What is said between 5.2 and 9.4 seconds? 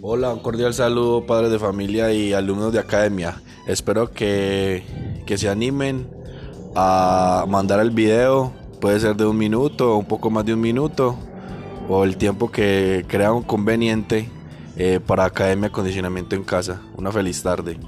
que se animen a mandar el video, puede ser de un